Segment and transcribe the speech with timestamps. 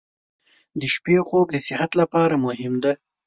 [0.79, 2.93] •د شپې خوب د صحت لپاره مهم دی.